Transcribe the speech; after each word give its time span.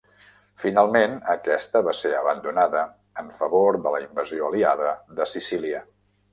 Finalment, 0.61 1.11
aquesta 1.33 1.81
va 1.89 1.93
ser 1.99 2.13
abandonada 2.21 2.83
en 3.25 3.31
favor 3.43 3.81
de 3.87 3.95
la 3.99 4.03
invasió 4.09 4.51
aliada 4.51 4.99
de 5.21 5.33
Sicília. 5.37 5.87